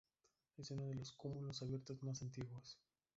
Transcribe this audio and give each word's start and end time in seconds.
Es 0.57 0.71
uno 0.71 0.87
de 0.87 0.95
los 0.95 1.13
cúmulos 1.13 1.61
abiertos 1.61 2.01
más 2.01 2.23
antiguos. 2.23 2.79